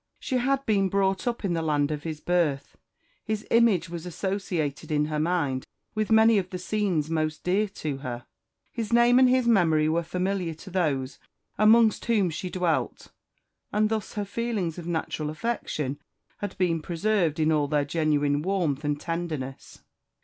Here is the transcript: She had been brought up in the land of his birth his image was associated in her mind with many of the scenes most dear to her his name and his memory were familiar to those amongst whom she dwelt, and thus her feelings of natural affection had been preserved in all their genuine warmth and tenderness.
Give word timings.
She 0.19 0.37
had 0.37 0.65
been 0.65 0.89
brought 0.89 1.27
up 1.27 1.45
in 1.45 1.53
the 1.53 1.61
land 1.61 1.91
of 1.91 2.01
his 2.01 2.19
birth 2.21 2.75
his 3.23 3.45
image 3.51 3.87
was 3.87 4.07
associated 4.07 4.91
in 4.91 5.05
her 5.05 5.19
mind 5.19 5.63
with 5.93 6.11
many 6.11 6.39
of 6.39 6.49
the 6.49 6.57
scenes 6.57 7.07
most 7.11 7.43
dear 7.43 7.67
to 7.67 7.97
her 7.97 8.25
his 8.71 8.91
name 8.91 9.19
and 9.19 9.29
his 9.29 9.47
memory 9.47 9.87
were 9.87 10.01
familiar 10.01 10.55
to 10.55 10.71
those 10.71 11.19
amongst 11.55 12.05
whom 12.05 12.31
she 12.31 12.49
dwelt, 12.49 13.11
and 13.71 13.89
thus 13.89 14.13
her 14.13 14.25
feelings 14.25 14.79
of 14.79 14.87
natural 14.87 15.29
affection 15.29 15.99
had 16.37 16.57
been 16.57 16.81
preserved 16.81 17.39
in 17.39 17.51
all 17.51 17.67
their 17.67 17.85
genuine 17.85 18.41
warmth 18.41 18.83
and 18.83 18.99
tenderness. 18.99 19.83